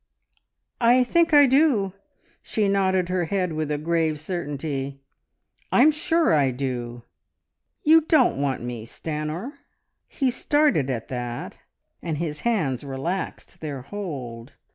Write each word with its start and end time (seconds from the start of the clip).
"I 0.79 1.03
think 1.03 1.31
I 1.31 1.45
do." 1.45 1.93
She 2.41 2.67
nodded 2.67 3.09
her 3.09 3.25
head 3.25 3.53
with 3.53 3.69
a 3.69 3.77
grave 3.77 4.19
certainty. 4.19 4.99
"I'm 5.71 5.91
sure 5.91 6.33
I 6.33 6.49
do.... 6.49 7.03
You 7.83 8.01
don't 8.07 8.41
want 8.41 8.63
me, 8.63 8.83
Stanor!" 8.87 9.51
He 10.07 10.31
started 10.31 10.89
at 10.89 11.09
that, 11.09 11.59
and 12.01 12.17
his 12.17 12.39
hands 12.39 12.83
relaxed 12.83 13.59
their 13.61 13.83
hold. 13.83 14.53